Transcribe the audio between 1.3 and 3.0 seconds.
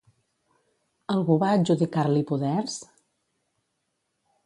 va adjudicar-li poders?